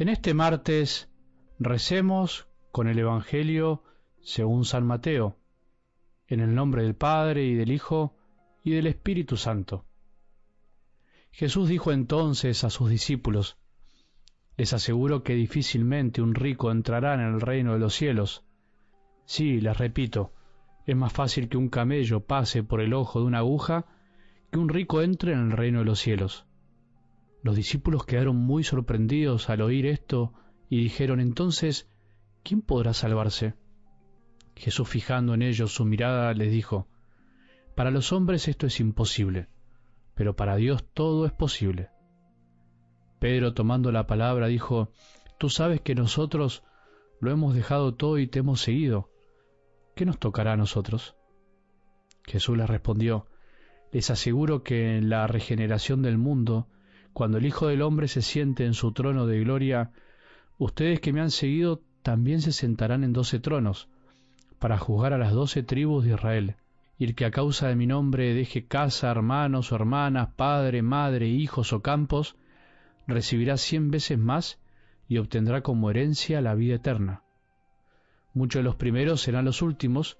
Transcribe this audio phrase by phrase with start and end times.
[0.00, 1.10] En este martes
[1.58, 3.84] recemos con el Evangelio
[4.22, 5.36] según San Mateo,
[6.26, 8.16] en el nombre del Padre y del Hijo
[8.64, 9.84] y del Espíritu Santo.
[11.32, 13.58] Jesús dijo entonces a sus discípulos,
[14.56, 18.42] Les aseguro que difícilmente un rico entrará en el reino de los cielos.
[19.26, 20.32] Sí, les repito,
[20.86, 23.84] es más fácil que un camello pase por el ojo de una aguja
[24.50, 26.46] que un rico entre en el reino de los cielos.
[27.42, 30.34] Los discípulos quedaron muy sorprendidos al oír esto
[30.68, 31.88] y dijeron entonces,
[32.42, 33.54] ¿quién podrá salvarse?
[34.56, 36.86] Jesús fijando en ellos su mirada les dijo,
[37.74, 39.48] Para los hombres esto es imposible,
[40.14, 41.88] pero para Dios todo es posible.
[43.18, 44.90] Pedro tomando la palabra dijo,
[45.38, 46.62] Tú sabes que nosotros
[47.20, 49.10] lo hemos dejado todo y te hemos seguido.
[49.94, 51.16] ¿Qué nos tocará a nosotros?
[52.24, 53.26] Jesús les respondió,
[53.92, 56.68] Les aseguro que en la regeneración del mundo,
[57.20, 59.90] cuando el Hijo del Hombre se siente en su trono de gloria,
[60.56, 63.90] ustedes que me han seguido también se sentarán en doce tronos,
[64.58, 66.56] para juzgar a las doce tribus de Israel.
[66.96, 71.28] Y el que a causa de mi nombre deje casa, hermanos o hermanas, padre, madre,
[71.28, 72.36] hijos o campos,
[73.06, 74.58] recibirá cien veces más
[75.06, 77.22] y obtendrá como herencia la vida eterna.
[78.32, 80.16] Muchos de los primeros serán los últimos,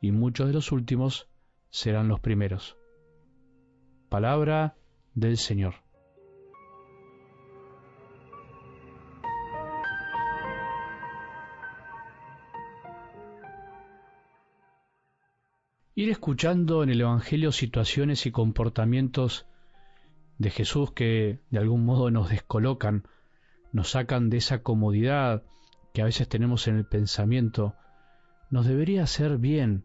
[0.00, 1.26] y muchos de los últimos
[1.70, 2.76] serán los primeros.
[4.08, 4.76] Palabra
[5.12, 5.85] del Señor.
[15.98, 19.46] Ir escuchando en el Evangelio situaciones y comportamientos
[20.36, 23.08] de Jesús que de algún modo nos descolocan,
[23.72, 25.42] nos sacan de esa comodidad
[25.94, 27.74] que a veces tenemos en el pensamiento,
[28.50, 29.84] nos debería hacer bien,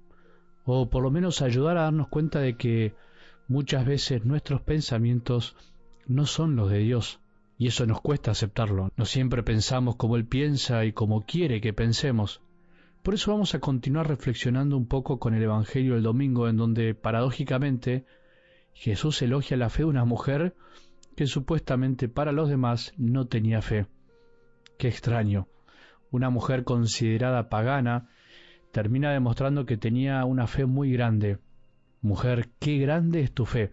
[0.65, 2.93] o por lo menos ayudar a darnos cuenta de que
[3.47, 5.55] muchas veces nuestros pensamientos
[6.07, 7.21] no son los de Dios,
[7.57, 8.91] y eso nos cuesta aceptarlo.
[8.97, 12.41] No siempre pensamos como Él piensa y como quiere que pensemos.
[13.03, 16.94] Por eso vamos a continuar reflexionando un poco con el Evangelio del domingo, en donde
[16.94, 18.06] paradójicamente
[18.73, 20.56] Jesús elogia la fe de una mujer
[21.16, 23.88] que supuestamente para los demás no tenía fe.
[24.78, 25.47] Qué extraño.
[26.12, 28.09] Una mujer considerada pagana
[28.72, 31.39] termina demostrando que tenía una fe muy grande.
[32.01, 33.72] Mujer, qué grande es tu fe.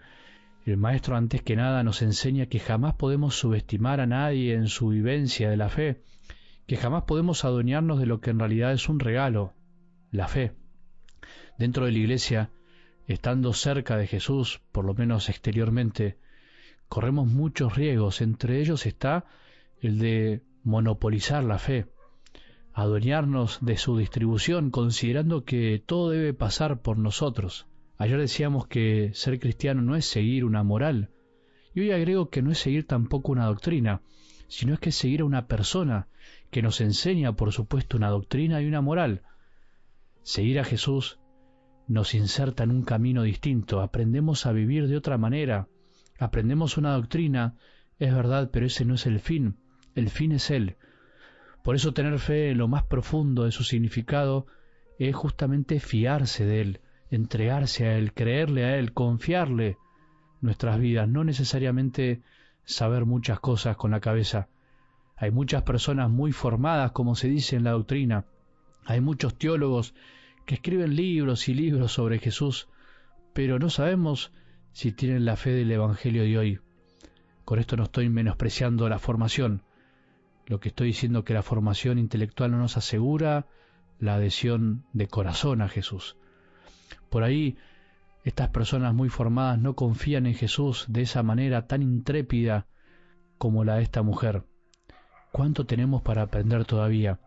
[0.64, 4.88] El Maestro antes que nada nos enseña que jamás podemos subestimar a nadie en su
[4.88, 6.02] vivencia de la fe,
[6.68, 9.54] que jamás podemos adueñarnos de lo que en realidad es un regalo,
[10.10, 10.52] la fe.
[11.58, 12.50] Dentro de la iglesia,
[13.06, 16.18] estando cerca de Jesús, por lo menos exteriormente,
[16.86, 19.24] corremos muchos riesgos, entre ellos está
[19.80, 21.86] el de monopolizar la fe,
[22.74, 27.66] adueñarnos de su distribución, considerando que todo debe pasar por nosotros.
[27.96, 31.08] Ayer decíamos que ser cristiano no es seguir una moral,
[31.74, 34.02] y hoy agrego que no es seguir tampoco una doctrina,
[34.48, 36.08] sino es que seguir a una persona
[36.50, 39.22] que nos enseña, por supuesto, una doctrina y una moral.
[40.22, 41.18] Seguir a Jesús
[41.86, 45.68] nos inserta en un camino distinto, aprendemos a vivir de otra manera,
[46.18, 47.54] aprendemos una doctrina,
[47.98, 49.56] es verdad, pero ese no es el fin,
[49.94, 50.76] el fin es Él.
[51.62, 54.46] Por eso tener fe en lo más profundo de su significado
[54.98, 56.80] es justamente fiarse de Él,
[57.10, 59.76] entregarse a Él, creerle a Él, confiarle
[60.40, 62.22] nuestras vidas, no necesariamente
[62.68, 64.48] saber muchas cosas con la cabeza.
[65.16, 68.26] Hay muchas personas muy formadas, como se dice en la doctrina.
[68.84, 69.94] Hay muchos teólogos
[70.44, 72.68] que escriben libros y libros sobre Jesús,
[73.32, 74.32] pero no sabemos
[74.72, 76.60] si tienen la fe del Evangelio de hoy.
[77.46, 79.62] Con esto no estoy menospreciando la formación.
[80.46, 83.46] Lo que estoy diciendo es que la formación intelectual no nos asegura
[83.98, 86.16] la adhesión de corazón a Jesús.
[87.08, 87.56] Por ahí
[88.24, 92.66] estas personas muy formadas no confían en Jesús de esa manera tan intrépida
[93.38, 94.44] como la de esta mujer.
[95.32, 97.20] ¿Cuánto tenemos para aprender todavía?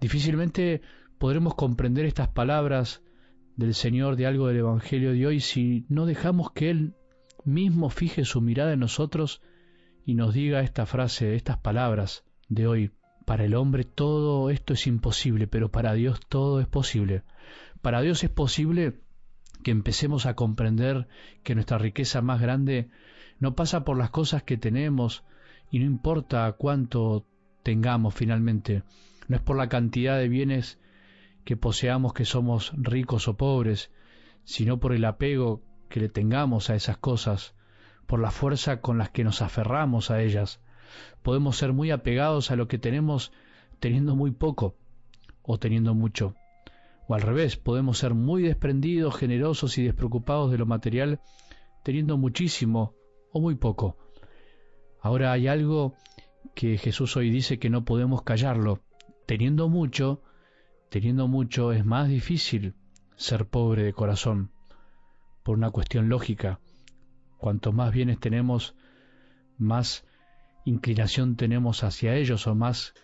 [0.00, 0.82] Difícilmente
[1.18, 3.02] podremos comprender estas palabras
[3.56, 6.94] del Señor de algo del Evangelio de hoy si no dejamos que Él
[7.44, 9.40] mismo fije su mirada en nosotros
[10.04, 12.90] y nos diga esta frase, estas palabras de hoy.
[13.24, 17.22] Para el hombre todo esto es imposible, pero para Dios todo es posible.
[17.80, 19.03] Para Dios es posible
[19.64, 21.08] que empecemos a comprender
[21.42, 22.90] que nuestra riqueza más grande
[23.40, 25.24] no pasa por las cosas que tenemos
[25.70, 27.26] y no importa cuánto
[27.64, 28.84] tengamos finalmente,
[29.26, 30.78] no es por la cantidad de bienes
[31.44, 33.90] que poseamos que somos ricos o pobres,
[34.44, 37.54] sino por el apego que le tengamos a esas cosas,
[38.06, 40.60] por la fuerza con las que nos aferramos a ellas.
[41.22, 43.32] Podemos ser muy apegados a lo que tenemos
[43.80, 44.76] teniendo muy poco
[45.42, 46.34] o teniendo mucho.
[47.06, 51.20] O al revés, podemos ser muy desprendidos, generosos y despreocupados de lo material,
[51.82, 52.94] teniendo muchísimo
[53.32, 53.98] o muy poco.
[55.00, 55.94] Ahora hay algo
[56.54, 58.80] que Jesús hoy dice que no podemos callarlo.
[59.26, 60.22] Teniendo mucho,
[60.88, 62.74] teniendo mucho es más difícil
[63.16, 64.50] ser pobre de corazón,
[65.42, 66.60] por una cuestión lógica.
[67.38, 68.74] Cuanto más bienes tenemos,
[69.58, 70.06] más
[70.64, 72.94] inclinación tenemos hacia ellos o más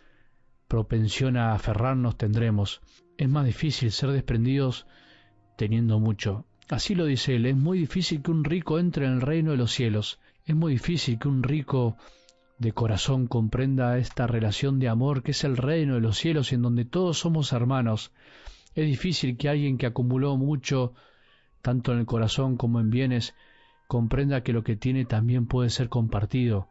[0.69, 2.81] propensión a aferrarnos tendremos.
[3.21, 4.87] Es más difícil ser desprendidos
[5.57, 6.47] teniendo mucho.
[6.71, 9.59] Así lo dice él, es muy difícil que un rico entre en el reino de
[9.59, 10.19] los cielos.
[10.47, 11.99] Es muy difícil que un rico
[12.57, 16.55] de corazón comprenda esta relación de amor que es el reino de los cielos y
[16.55, 18.11] en donde todos somos hermanos.
[18.75, 20.95] Es difícil que alguien que acumuló mucho,
[21.61, 23.35] tanto en el corazón como en bienes,
[23.87, 26.69] comprenda que lo que tiene también puede ser compartido,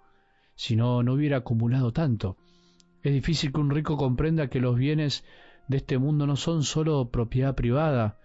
[0.56, 2.38] si no, no hubiera acumulado tanto.
[3.04, 5.24] Es difícil que un rico comprenda que los bienes
[5.70, 8.18] de este mundo no son sólo propiedad privada,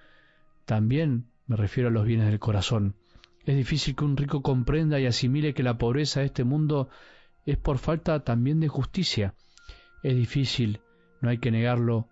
[0.64, 2.96] también me refiero a los bienes del corazón.
[3.44, 6.88] Es difícil que un rico comprenda y asimile que la pobreza de este mundo
[7.44, 9.34] es por falta también de justicia.
[10.02, 10.80] Es difícil,
[11.20, 12.08] no hay que negarlo,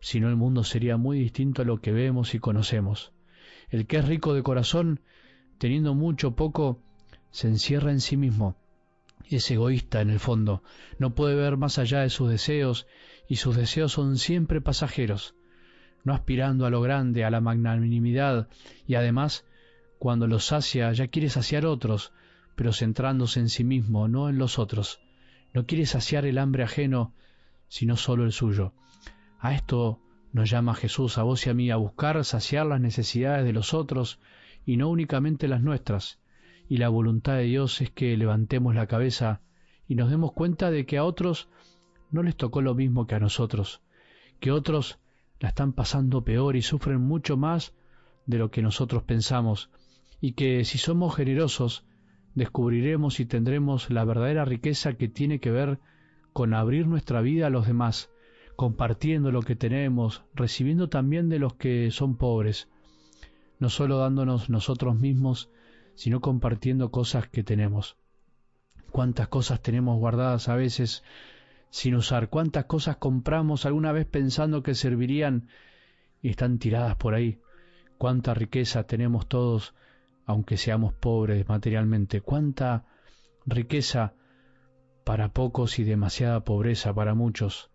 [0.00, 3.12] si no el mundo sería muy distinto a lo que vemos y conocemos.
[3.70, 5.00] El que es rico de corazón
[5.58, 6.80] teniendo mucho o poco,
[7.30, 8.56] se encierra en sí mismo.
[9.28, 10.62] Es egoísta en el fondo,
[10.98, 12.86] no puede ver más allá de sus deseos
[13.28, 15.34] y sus deseos son siempre pasajeros,
[16.04, 18.48] no aspirando a lo grande, a la magnanimidad
[18.86, 19.46] y además,
[19.98, 22.12] cuando los sacia ya quiere saciar otros,
[22.54, 25.00] pero centrándose en sí mismo, no en los otros.
[25.52, 27.14] No quiere saciar el hambre ajeno,
[27.68, 28.72] sino solo el suyo.
[29.38, 30.00] A esto
[30.32, 33.72] nos llama Jesús, a vos y a mí, a buscar saciar las necesidades de los
[33.72, 34.20] otros
[34.66, 36.18] y no únicamente las nuestras.
[36.68, 39.40] Y la voluntad de Dios es que levantemos la cabeza
[39.86, 41.48] y nos demos cuenta de que a otros
[42.10, 43.82] no les tocó lo mismo que a nosotros,
[44.40, 44.98] que otros
[45.40, 47.74] la están pasando peor y sufren mucho más
[48.26, 49.70] de lo que nosotros pensamos,
[50.20, 51.84] y que si somos generosos,
[52.34, 55.78] descubriremos y tendremos la verdadera riqueza que tiene que ver
[56.32, 58.10] con abrir nuestra vida a los demás,
[58.56, 62.68] compartiendo lo que tenemos, recibiendo también de los que son pobres,
[63.58, 65.50] no solo dándonos nosotros mismos,
[65.94, 67.96] sino compartiendo cosas que tenemos.
[68.90, 71.02] Cuántas cosas tenemos guardadas a veces
[71.70, 75.48] sin usar, cuántas cosas compramos alguna vez pensando que servirían
[76.22, 77.40] y están tiradas por ahí.
[77.98, 79.74] Cuánta riqueza tenemos todos,
[80.26, 82.20] aunque seamos pobres materialmente.
[82.20, 82.84] Cuánta
[83.46, 84.14] riqueza
[85.04, 87.70] para pocos y demasiada pobreza para muchos.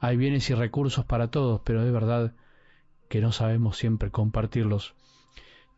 [0.00, 2.34] Hay bienes y recursos para todos, pero es verdad
[3.08, 4.94] que no sabemos siempre compartirlos.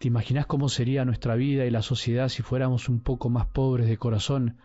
[0.04, 3.88] ¿Te imaginas cómo sería nuestra vida y la sociedad si fuéramos un poco más pobres
[3.88, 4.58] de corazón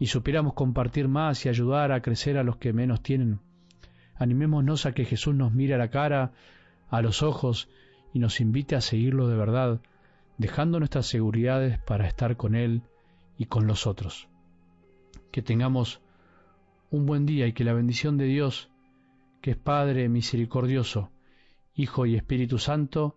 [0.00, 3.38] y supiéramos compartir más y ayudar a crecer a los que menos tienen?
[4.16, 6.32] Animémonos a que Jesús nos mire a la cara,
[6.90, 7.68] a los ojos,
[8.12, 9.80] y nos invite a seguirlo de verdad,
[10.36, 12.82] dejando nuestras seguridades para estar con Él
[13.38, 14.26] y con los otros.
[15.30, 16.00] Que tengamos
[16.90, 18.68] un buen día y que la bendición de Dios,
[19.42, 21.12] que es Padre misericordioso,
[21.76, 23.16] Hijo y Espíritu Santo,